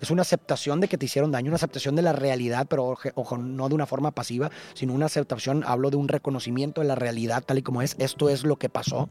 es 0.00 0.10
una 0.10 0.22
aceptación 0.22 0.80
de 0.80 0.88
que 0.88 0.98
te 0.98 1.06
hicieron 1.06 1.30
daño, 1.30 1.48
una 1.48 1.56
aceptación 1.56 1.94
de 1.94 2.02
la 2.02 2.12
realidad, 2.12 2.66
pero 2.68 2.96
ojo, 3.14 3.38
no 3.38 3.68
de 3.68 3.74
una 3.74 3.86
forma 3.86 4.12
pasiva, 4.12 4.50
sino 4.74 4.92
una 4.92 5.06
aceptación, 5.06 5.64
hablo 5.66 5.90
de 5.90 5.96
un 5.96 6.08
reconocimiento 6.08 6.80
de 6.80 6.88
la 6.88 6.94
realidad 6.94 7.42
tal 7.44 7.58
y 7.58 7.62
como 7.62 7.82
es, 7.82 7.96
esto 7.98 8.28
es 8.28 8.44
lo 8.44 8.56
que 8.56 8.68
pasó. 8.68 9.08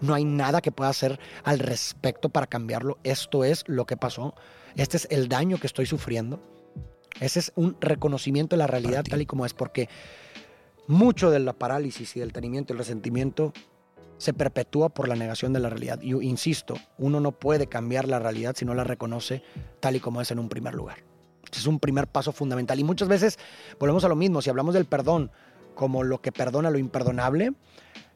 No 0.00 0.14
hay 0.14 0.24
nada 0.24 0.60
que 0.60 0.72
pueda 0.72 0.90
hacer 0.90 1.18
al 1.44 1.58
respecto 1.58 2.28
para 2.28 2.46
cambiarlo. 2.46 2.98
Esto 3.02 3.44
es 3.44 3.64
lo 3.66 3.84
que 3.84 3.96
pasó. 3.96 4.34
Este 4.76 4.96
es 4.96 5.08
el 5.10 5.28
daño 5.28 5.58
que 5.58 5.66
estoy 5.66 5.86
sufriendo. 5.86 6.40
Ese 7.20 7.40
es 7.40 7.52
un 7.56 7.76
reconocimiento 7.80 8.56
de 8.56 8.58
la 8.58 8.66
realidad 8.66 9.04
tal 9.08 9.22
y 9.22 9.26
como 9.26 9.46
es, 9.46 9.54
porque 9.54 9.88
mucho 10.86 11.30
de 11.30 11.40
la 11.40 11.52
parálisis 11.52 12.16
y 12.16 12.20
del 12.20 12.32
tenimiento 12.32 12.72
y 12.72 12.74
el 12.74 12.78
resentimiento 12.78 13.52
se 14.18 14.32
perpetúa 14.32 14.88
por 14.88 15.08
la 15.08 15.14
negación 15.14 15.52
de 15.52 15.60
la 15.60 15.70
realidad. 15.70 16.00
Yo 16.00 16.20
insisto, 16.20 16.74
uno 16.98 17.20
no 17.20 17.32
puede 17.32 17.68
cambiar 17.68 18.08
la 18.08 18.18
realidad 18.18 18.54
si 18.56 18.64
no 18.64 18.74
la 18.74 18.84
reconoce 18.84 19.42
tal 19.80 19.96
y 19.96 20.00
como 20.00 20.20
es 20.20 20.30
en 20.30 20.38
un 20.38 20.48
primer 20.48 20.74
lugar. 20.74 20.98
es 21.52 21.66
un 21.66 21.78
primer 21.78 22.08
paso 22.08 22.32
fundamental. 22.32 22.78
Y 22.78 22.84
muchas 22.84 23.08
veces 23.08 23.38
volvemos 23.78 24.04
a 24.04 24.08
lo 24.08 24.16
mismo, 24.16 24.42
si 24.42 24.50
hablamos 24.50 24.74
del 24.74 24.86
perdón 24.86 25.30
como 25.74 26.02
lo 26.02 26.20
que 26.20 26.32
perdona 26.32 26.70
lo 26.70 26.78
imperdonable, 26.78 27.52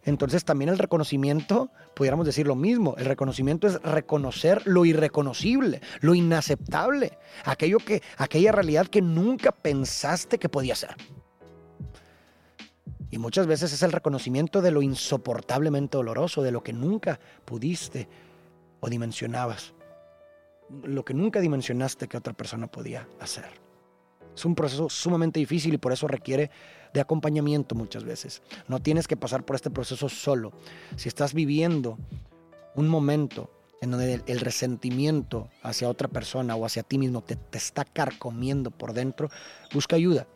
entonces 0.04 0.44
también 0.44 0.68
el 0.68 0.78
reconocimiento, 0.78 1.70
pudiéramos 1.94 2.26
decir 2.26 2.46
lo 2.46 2.56
mismo, 2.56 2.94
el 2.98 3.04
reconocimiento 3.04 3.68
es 3.68 3.80
reconocer 3.82 4.66
lo 4.66 4.84
irreconocible, 4.84 5.80
lo 6.00 6.14
inaceptable, 6.14 7.18
aquello 7.44 7.78
que, 7.78 8.02
aquella 8.16 8.50
realidad 8.50 8.88
que 8.88 9.00
nunca 9.00 9.52
pensaste 9.52 10.38
que 10.38 10.48
podía 10.48 10.74
ser. 10.74 10.96
Y 13.10 13.18
muchas 13.18 13.46
veces 13.46 13.72
es 13.72 13.82
el 13.82 13.92
reconocimiento 13.92 14.60
de 14.60 14.70
lo 14.70 14.82
insoportablemente 14.82 15.98
doloroso, 15.98 16.42
de 16.42 16.50
lo 16.50 16.62
que 16.62 16.72
nunca 16.72 17.20
pudiste 17.44 18.08
o 18.80 18.88
dimensionabas, 18.88 19.74
lo 20.82 21.04
que 21.04 21.14
nunca 21.14 21.40
dimensionaste 21.40 22.08
que 22.08 22.16
otra 22.16 22.32
persona 22.32 22.66
podía 22.66 23.06
hacer. 23.20 23.44
Es 24.34 24.44
un 24.44 24.54
proceso 24.54 24.88
sumamente 24.88 25.38
difícil 25.38 25.74
y 25.74 25.78
por 25.78 25.92
eso 25.92 26.08
requiere 26.08 26.50
de 26.92 27.00
acompañamiento 27.00 27.74
muchas 27.74 28.04
veces. 28.04 28.42
No 28.68 28.80
tienes 28.80 29.08
que 29.08 29.16
pasar 29.16 29.44
por 29.44 29.56
este 29.56 29.70
proceso 29.70 30.08
solo. 30.08 30.52
Si 30.96 31.08
estás 31.08 31.34
viviendo 31.34 31.98
un 32.74 32.88
momento 32.88 33.50
en 33.80 33.90
donde 33.90 34.22
el, 34.26 34.40
resentimiento 34.40 35.48
hacia 35.62 35.88
otra 35.88 36.08
persona 36.08 36.54
o 36.54 36.64
hacia 36.64 36.84
ti 36.84 36.98
mismo 36.98 37.20
te, 37.22 37.36
te 37.36 37.58
está 37.58 37.84
carcomiendo 37.84 38.70
por 38.70 38.92
dentro, 38.92 39.28
busca 39.74 39.96
ayuda. 39.96 40.26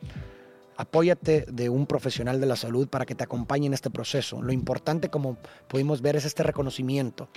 Apóyate 0.76 1.47
de 1.50 1.68
un 1.68 1.87
profesional 1.87 2.40
de 2.40 2.47
la 2.47 2.56
salud 2.56 2.88
para 2.88 3.06
que 3.06 3.14
te 3.14 3.25
acompañe 3.25 3.66
en 3.66 3.75
este 3.75 3.90
proceso. 3.90 4.42
Lo 4.42 4.52
importante, 4.52 5.09
como 5.09 5.38
pudimos 5.68 6.02
ver, 6.02 6.16
es 6.16 6.25
este 6.25 6.42
reconocimiento. 6.42 7.28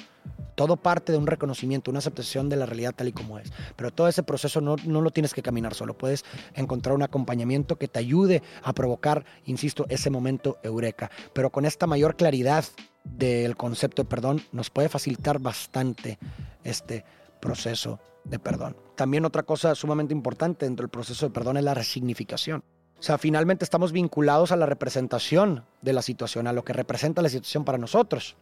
Todo 0.55 0.75
parte 0.75 1.11
de 1.11 1.17
un 1.17 1.27
reconocimiento, 1.27 1.89
una 1.89 1.99
aceptación 1.99 2.49
de 2.49 2.57
la 2.57 2.65
realidad 2.65 2.93
tal 2.95 3.07
y 3.07 3.13
como 3.13 3.39
es. 3.39 3.51
Pero 3.75 3.91
todo 3.91 4.07
ese 4.07 4.23
proceso 4.23 4.59
no, 4.59 4.75
no 4.85 5.01
lo 5.01 5.11
tienes 5.11 5.33
que 5.33 5.41
caminar 5.41 5.73
solo. 5.73 5.97
Puedes 5.97 6.25
encontrar 6.53 6.95
un 6.95 7.03
acompañamiento 7.03 7.77
que 7.77 7.87
te 7.87 7.99
ayude 7.99 8.43
a 8.61 8.73
provocar, 8.73 9.23
insisto, 9.45 9.85
ese 9.89 10.09
momento 10.09 10.57
eureka. 10.63 11.09
Pero 11.33 11.49
con 11.49 11.65
esta 11.65 11.87
mayor 11.87 12.17
claridad 12.17 12.65
del 13.05 13.55
concepto 13.55 14.03
de 14.03 14.09
perdón, 14.09 14.41
nos 14.51 14.69
puede 14.69 14.89
facilitar 14.89 15.39
bastante 15.39 16.19
este 16.63 17.05
proceso 17.39 17.99
de 18.25 18.39
perdón. 18.39 18.75
También 18.95 19.25
otra 19.25 19.43
cosa 19.43 19.75
sumamente 19.75 20.13
importante 20.13 20.65
dentro 20.65 20.83
del 20.83 20.89
proceso 20.89 21.27
de 21.27 21.33
perdón 21.33 21.57
es 21.57 21.63
la 21.63 21.73
resignificación. 21.73 22.63
O 22.99 23.01
sea, 23.01 23.17
finalmente 23.17 23.63
estamos 23.63 23.93
vinculados 23.93 24.51
a 24.51 24.57
la 24.57 24.65
representación 24.65 25.63
de 25.81 25.93
la 25.93 26.01
situación, 26.01 26.47
a 26.47 26.53
lo 26.53 26.65
que 26.65 26.73
representa 26.73 27.21
la 27.21 27.29
situación 27.29 27.63
para 27.63 27.77
nosotros. 27.77 28.35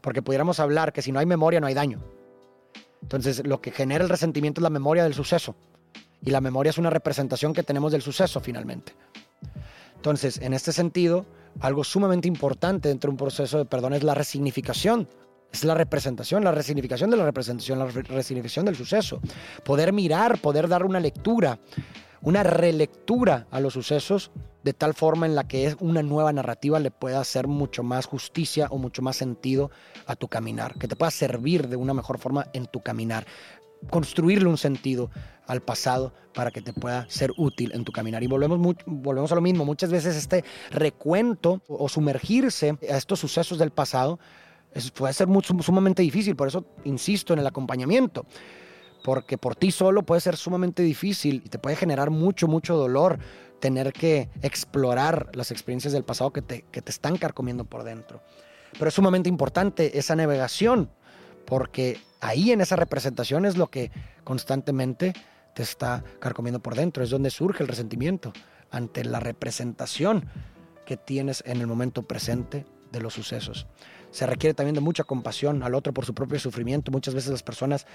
Porque 0.00 0.22
pudiéramos 0.22 0.60
hablar 0.60 0.92
que 0.94 1.02
si 1.02 1.12
no 1.12 1.18
hay 1.18 1.26
memoria 1.26 1.60
no 1.60 1.66
hay 1.66 1.74
daño. 1.74 2.00
Entonces, 3.02 3.46
lo 3.46 3.60
que 3.60 3.70
genera 3.70 4.02
el 4.02 4.08
resentimiento 4.08 4.60
es 4.60 4.62
la 4.62 4.70
memoria 4.70 5.04
del 5.04 5.12
suceso. 5.12 5.54
Y 6.22 6.30
la 6.30 6.40
memoria 6.40 6.70
es 6.70 6.78
una 6.78 6.88
representación 6.88 7.52
que 7.52 7.62
tenemos 7.62 7.92
del 7.92 8.00
suceso 8.00 8.40
finalmente. 8.40 8.94
Entonces, 9.94 10.38
en 10.40 10.54
este 10.54 10.72
sentido, 10.72 11.26
algo 11.60 11.84
sumamente 11.84 12.28
importante 12.28 12.88
dentro 12.88 13.08
de 13.08 13.12
un 13.12 13.18
proceso 13.18 13.58
de 13.58 13.66
perdón 13.66 13.92
es 13.92 14.02
la 14.02 14.14
resignificación. 14.14 15.06
Es 15.52 15.64
la 15.64 15.74
representación, 15.74 16.42
la 16.44 16.52
resignificación 16.52 17.10
de 17.10 17.16
la 17.18 17.24
representación, 17.24 17.78
la 17.78 17.86
resignificación 17.86 18.64
del 18.64 18.76
suceso. 18.76 19.20
Poder 19.64 19.92
mirar, 19.92 20.38
poder 20.38 20.66
dar 20.66 20.84
una 20.84 20.98
lectura 20.98 21.58
una 22.26 22.42
relectura 22.42 23.46
a 23.52 23.60
los 23.60 23.74
sucesos 23.74 24.32
de 24.64 24.72
tal 24.72 24.94
forma 24.94 25.26
en 25.26 25.36
la 25.36 25.46
que 25.46 25.64
es 25.64 25.76
una 25.78 26.02
nueva 26.02 26.32
narrativa 26.32 26.80
le 26.80 26.90
pueda 26.90 27.20
hacer 27.20 27.46
mucho 27.46 27.84
más 27.84 28.06
justicia 28.06 28.66
o 28.70 28.78
mucho 28.78 29.00
más 29.00 29.14
sentido 29.14 29.70
a 30.06 30.16
tu 30.16 30.26
caminar, 30.26 30.74
que 30.74 30.88
te 30.88 30.96
pueda 30.96 31.12
servir 31.12 31.68
de 31.68 31.76
una 31.76 31.94
mejor 31.94 32.18
forma 32.18 32.48
en 32.52 32.66
tu 32.66 32.82
caminar, 32.82 33.28
construirle 33.90 34.48
un 34.48 34.58
sentido 34.58 35.08
al 35.46 35.62
pasado 35.62 36.14
para 36.34 36.50
que 36.50 36.62
te 36.62 36.72
pueda 36.72 37.06
ser 37.08 37.30
útil 37.36 37.70
en 37.72 37.84
tu 37.84 37.92
caminar. 37.92 38.24
Y 38.24 38.26
volvemos, 38.26 38.58
volvemos 38.86 39.30
a 39.30 39.36
lo 39.36 39.40
mismo, 39.40 39.64
muchas 39.64 39.92
veces 39.92 40.16
este 40.16 40.44
recuento 40.72 41.62
o 41.68 41.88
sumergirse 41.88 42.76
a 42.90 42.96
estos 42.96 43.20
sucesos 43.20 43.56
del 43.56 43.70
pasado 43.70 44.18
puede 44.94 45.12
ser 45.12 45.28
sumamente 45.62 46.02
difícil, 46.02 46.34
por 46.34 46.48
eso 46.48 46.66
insisto 46.82 47.32
en 47.32 47.38
el 47.38 47.46
acompañamiento 47.46 48.26
porque 49.06 49.38
por 49.38 49.54
ti 49.54 49.70
solo 49.70 50.02
puede 50.02 50.20
ser 50.20 50.36
sumamente 50.36 50.82
difícil 50.82 51.40
y 51.44 51.48
te 51.48 51.60
puede 51.60 51.76
generar 51.76 52.10
mucho, 52.10 52.48
mucho 52.48 52.74
dolor 52.74 53.20
tener 53.60 53.92
que 53.92 54.28
explorar 54.42 55.30
las 55.32 55.52
experiencias 55.52 55.92
del 55.92 56.02
pasado 56.02 56.32
que 56.32 56.42
te, 56.42 56.62
que 56.72 56.82
te 56.82 56.90
están 56.90 57.16
carcomiendo 57.16 57.64
por 57.64 57.84
dentro. 57.84 58.20
Pero 58.72 58.88
es 58.88 58.94
sumamente 58.94 59.28
importante 59.28 59.96
esa 59.96 60.16
navegación, 60.16 60.90
porque 61.44 62.00
ahí 62.20 62.50
en 62.50 62.60
esa 62.60 62.74
representación 62.74 63.46
es 63.46 63.56
lo 63.56 63.68
que 63.68 63.92
constantemente 64.24 65.12
te 65.54 65.62
está 65.62 66.02
carcomiendo 66.18 66.58
por 66.58 66.74
dentro, 66.74 67.04
es 67.04 67.10
donde 67.10 67.30
surge 67.30 67.62
el 67.62 67.68
resentimiento 67.68 68.32
ante 68.72 69.04
la 69.04 69.20
representación 69.20 70.28
que 70.84 70.96
tienes 70.96 71.44
en 71.46 71.60
el 71.60 71.68
momento 71.68 72.02
presente 72.02 72.66
de 72.90 73.00
los 73.00 73.14
sucesos. 73.14 73.68
Se 74.10 74.26
requiere 74.26 74.54
también 74.54 74.74
de 74.74 74.80
mucha 74.80 75.04
compasión 75.04 75.62
al 75.62 75.76
otro 75.76 75.94
por 75.94 76.04
su 76.04 76.12
propio 76.12 76.40
sufrimiento. 76.40 76.90
Muchas 76.90 77.14
veces 77.14 77.30
las 77.30 77.44
personas 77.44 77.86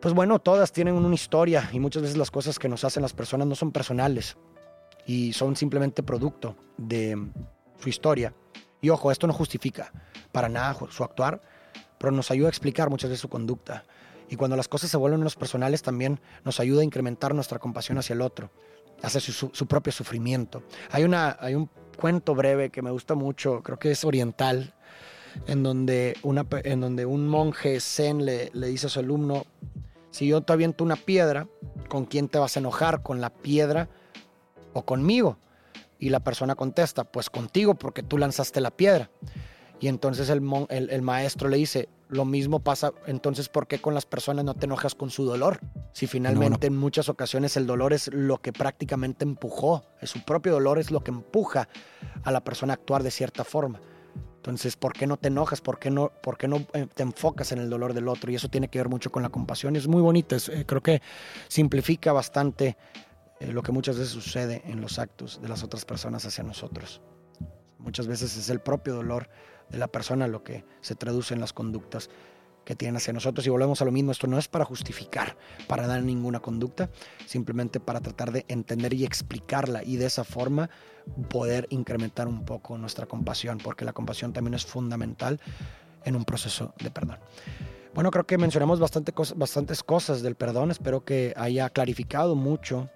pues 0.00 0.14
bueno, 0.14 0.38
todas 0.38 0.72
tienen 0.72 0.94
una 0.94 1.14
historia 1.14 1.68
y 1.72 1.80
muchas 1.80 2.02
veces 2.02 2.16
las 2.16 2.30
cosas 2.30 2.58
que 2.58 2.68
nos 2.68 2.84
hacen 2.84 3.02
las 3.02 3.12
personas 3.12 3.46
no 3.46 3.54
son 3.54 3.72
personales 3.72 4.36
y 5.06 5.32
son 5.32 5.56
simplemente 5.56 6.02
producto 6.02 6.56
de 6.76 7.16
su 7.78 7.88
historia. 7.88 8.34
Y 8.80 8.90
ojo, 8.90 9.10
esto 9.10 9.26
no 9.26 9.32
justifica 9.32 9.92
para 10.32 10.48
nada 10.48 10.76
su 10.90 11.02
actuar, 11.02 11.40
pero 11.98 12.12
nos 12.12 12.30
ayuda 12.30 12.48
a 12.48 12.50
explicar 12.50 12.90
muchas 12.90 13.10
veces 13.10 13.22
su 13.22 13.28
conducta. 13.28 13.84
Y 14.28 14.36
cuando 14.36 14.56
las 14.56 14.68
cosas 14.68 14.90
se 14.90 14.96
vuelven 14.96 15.20
menos 15.20 15.36
personales, 15.36 15.82
también 15.82 16.20
nos 16.44 16.60
ayuda 16.60 16.82
a 16.82 16.84
incrementar 16.84 17.34
nuestra 17.34 17.58
compasión 17.58 17.96
hacia 17.98 18.14
el 18.14 18.20
otro, 18.20 18.50
hacia 19.02 19.20
su, 19.20 19.32
su 19.32 19.66
propio 19.66 19.92
sufrimiento. 19.92 20.62
Hay, 20.90 21.04
una, 21.04 21.36
hay 21.40 21.54
un 21.54 21.70
cuento 21.96 22.34
breve 22.34 22.70
que 22.70 22.82
me 22.82 22.90
gusta 22.90 23.14
mucho, 23.14 23.62
creo 23.62 23.78
que 23.78 23.92
es 23.92 24.04
oriental, 24.04 24.74
en 25.46 25.62
donde, 25.62 26.16
una, 26.22 26.46
en 26.64 26.80
donde 26.80 27.06
un 27.06 27.28
monje 27.28 27.80
zen 27.80 28.24
le, 28.24 28.50
le 28.52 28.68
dice 28.68 28.86
a 28.86 28.90
su 28.90 29.00
alumno, 29.00 29.44
si 30.10 30.26
yo 30.26 30.40
te 30.40 30.52
aviento 30.52 30.82
una 30.82 30.96
piedra, 30.96 31.46
¿con 31.88 32.06
quién 32.06 32.28
te 32.28 32.38
vas 32.38 32.56
a 32.56 32.60
enojar? 32.60 33.02
¿Con 33.02 33.20
la 33.20 33.30
piedra 33.30 33.88
o 34.72 34.82
conmigo? 34.82 35.36
Y 35.98 36.08
la 36.08 36.20
persona 36.20 36.54
contesta, 36.54 37.04
pues 37.04 37.30
contigo 37.30 37.74
porque 37.74 38.02
tú 38.02 38.18
lanzaste 38.18 38.60
la 38.60 38.70
piedra. 38.70 39.10
Y 39.78 39.88
entonces 39.88 40.30
el, 40.30 40.42
el, 40.70 41.02
maestro 41.02 41.50
le 41.50 41.58
dice, 41.58 41.88
lo 42.08 42.24
mismo 42.24 42.60
pasa, 42.60 42.92
entonces 43.06 43.50
¿por 43.50 43.66
qué 43.66 43.78
con 43.78 43.92
las 43.92 44.06
personas 44.06 44.44
no 44.44 44.54
te 44.54 44.64
enojas 44.64 44.94
con 44.94 45.10
su 45.10 45.24
dolor? 45.24 45.60
Si 45.92 46.06
finalmente 46.06 46.68
en 46.68 46.76
muchas 46.76 47.10
ocasiones 47.10 47.56
el 47.58 47.66
dolor 47.66 47.92
es 47.92 48.08
lo 48.12 48.38
que 48.38 48.54
prácticamente 48.54 49.24
empujó, 49.24 49.84
es 50.00 50.10
su 50.10 50.24
propio 50.24 50.52
dolor 50.52 50.78
es 50.78 50.90
lo 50.90 51.04
que 51.04 51.10
empuja 51.10 51.68
a 52.24 52.30
la 52.30 52.42
persona 52.42 52.72
a 52.72 52.76
actuar 52.76 53.02
de 53.02 53.10
cierta 53.10 53.44
forma. 53.44 53.80
Entonces, 54.46 54.76
¿por 54.76 54.92
qué 54.92 55.08
no 55.08 55.16
te 55.16 55.26
enojas? 55.26 55.60
¿Por 55.60 55.80
qué 55.80 55.90
no, 55.90 56.12
por 56.22 56.38
qué 56.38 56.46
no 56.46 56.64
eh, 56.72 56.86
te 56.94 57.02
enfocas 57.02 57.50
en 57.50 57.58
el 57.58 57.68
dolor 57.68 57.94
del 57.94 58.06
otro? 58.06 58.30
Y 58.30 58.36
eso 58.36 58.48
tiene 58.48 58.68
que 58.68 58.78
ver 58.78 58.88
mucho 58.88 59.10
con 59.10 59.24
la 59.24 59.28
compasión. 59.28 59.74
Es 59.74 59.88
muy 59.88 60.00
bonito. 60.00 60.36
Eh, 60.36 60.64
creo 60.64 60.80
que 60.80 61.02
simplifica 61.48 62.12
bastante 62.12 62.76
eh, 63.40 63.48
lo 63.48 63.64
que 63.64 63.72
muchas 63.72 63.98
veces 63.98 64.12
sucede 64.12 64.62
en 64.66 64.80
los 64.80 65.00
actos 65.00 65.42
de 65.42 65.48
las 65.48 65.64
otras 65.64 65.84
personas 65.84 66.24
hacia 66.26 66.44
nosotros. 66.44 67.02
Muchas 67.78 68.06
veces 68.06 68.36
es 68.36 68.48
el 68.48 68.60
propio 68.60 68.94
dolor 68.94 69.28
de 69.68 69.78
la 69.78 69.88
persona 69.88 70.28
lo 70.28 70.44
que 70.44 70.64
se 70.80 70.94
traduce 70.94 71.34
en 71.34 71.40
las 71.40 71.52
conductas 71.52 72.08
que 72.66 72.74
tienen 72.74 72.96
hacia 72.96 73.12
nosotros. 73.14 73.46
Y 73.46 73.50
volvemos 73.50 73.80
a 73.80 73.84
lo 73.86 73.92
mismo, 73.92 74.10
esto 74.12 74.26
no 74.26 74.38
es 74.38 74.48
para 74.48 74.64
justificar, 74.66 75.36
para 75.68 75.86
dar 75.86 76.02
ninguna 76.02 76.40
conducta, 76.40 76.90
simplemente 77.24 77.80
para 77.80 78.00
tratar 78.00 78.32
de 78.32 78.44
entender 78.48 78.92
y 78.92 79.04
explicarla 79.04 79.82
y 79.84 79.96
de 79.96 80.06
esa 80.06 80.24
forma 80.24 80.68
poder 81.30 81.68
incrementar 81.70 82.26
un 82.26 82.44
poco 82.44 82.76
nuestra 82.76 83.06
compasión, 83.06 83.58
porque 83.58 83.84
la 83.84 83.92
compasión 83.92 84.32
también 84.32 84.54
es 84.54 84.66
fundamental 84.66 85.40
en 86.04 86.16
un 86.16 86.24
proceso 86.24 86.74
de 86.82 86.90
perdón. 86.90 87.18
Bueno, 87.94 88.10
creo 88.10 88.26
que 88.26 88.36
mencionamos 88.36 88.80
bastante 88.80 89.14
bastantes 89.36 89.82
cosas 89.82 90.20
del 90.20 90.34
perdón, 90.34 90.72
espero 90.72 91.04
que 91.04 91.32
haya 91.36 91.70
clarificado 91.70 92.34
mucho 92.34 92.90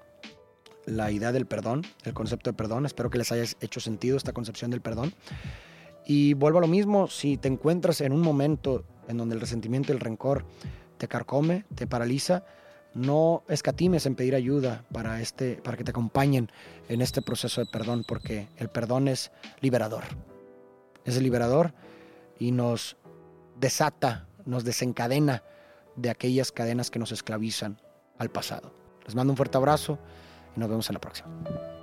la 0.85 1.13
idea 1.13 1.31
del 1.31 1.47
perdón, 1.47 1.87
el 2.03 2.13
concepto 2.13 2.51
de 2.51 2.57
perdón, 2.57 2.87
espero 2.87 3.09
que 3.09 3.19
les 3.19 3.31
haya 3.31 3.45
hecho 3.61 3.79
sentido 3.79 4.17
esta 4.17 4.33
concepción 4.33 4.73
del 4.73 4.81
perdón. 4.81 5.15
Y 6.07 6.35
vuelvo 6.35 6.59
a 6.59 6.63
lo 6.63 6.67
mismo, 6.67 7.07
si 7.07 7.37
te 7.37 7.47
encuentras 7.47 8.01
en 8.01 8.13
un 8.13 8.21
momento 8.21 8.85
en 9.11 9.19
donde 9.19 9.35
el 9.35 9.41
resentimiento 9.41 9.93
y 9.93 9.97
el 9.97 10.01
rencor 10.01 10.45
te 10.99 11.09
carcome, 11.09 11.65
te 11.75 11.87
paraliza, 11.87 12.45
no 12.95 13.45
escatimes 13.49 14.07
en 14.07 14.17
pedir 14.17 14.35
ayuda 14.35 14.85
para, 14.93 15.21
este, 15.21 15.57
para 15.57 15.77
que 15.77 15.85
te 15.85 15.91
acompañen 15.91 16.51
en 16.89 17.03
este 17.03 17.23
proceso 17.23 17.61
de 17.61 17.67
perdón, 17.71 18.05
porque 18.07 18.49
el 18.57 18.69
perdón 18.69 19.09
es 19.09 19.31
liberador. 19.61 20.05
Es 21.05 21.21
liberador 21.21 21.73
y 22.39 22.53
nos 22.53 22.97
desata, 23.59 24.27
nos 24.45 24.65
desencadena 24.65 25.43
de 25.97 26.11
aquellas 26.11 26.53
cadenas 26.53 26.91
que 26.91 26.99
nos 26.99 27.13
esclavizan 27.13 27.81
al 28.19 28.31
pasado. 28.31 28.73
Les 29.07 29.15
mando 29.15 29.33
un 29.33 29.37
fuerte 29.37 29.57
abrazo 29.57 29.99
y 30.57 30.61
nos 30.61 30.69
vemos 30.69 30.89
en 30.89 30.95
la 30.95 31.01
próxima. 31.01 31.80